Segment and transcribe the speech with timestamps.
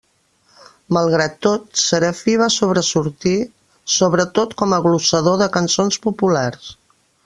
[0.97, 3.37] Malgrat tot, Serafí va sobresortir
[3.99, 6.71] sobretot com a glossador de cançons populars.